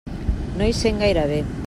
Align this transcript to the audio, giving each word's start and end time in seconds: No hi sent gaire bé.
No 0.61 0.69
hi 0.69 0.73
sent 0.79 0.99
gaire 1.05 1.27
bé. 1.33 1.41